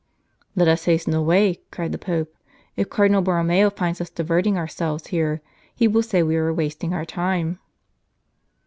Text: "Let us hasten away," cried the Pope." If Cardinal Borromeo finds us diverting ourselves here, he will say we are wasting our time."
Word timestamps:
"Let 0.55 0.67
us 0.67 0.85
hasten 0.85 1.13
away," 1.13 1.61
cried 1.69 1.91
the 1.91 1.99
Pope." 1.99 2.35
If 2.75 2.89
Cardinal 2.89 3.21
Borromeo 3.21 3.69
finds 3.69 4.01
us 4.01 4.09
diverting 4.09 4.57
ourselves 4.57 5.05
here, 5.13 5.43
he 5.75 5.87
will 5.87 6.01
say 6.01 6.23
we 6.23 6.37
are 6.37 6.51
wasting 6.51 6.91
our 6.91 7.05
time." 7.05 7.59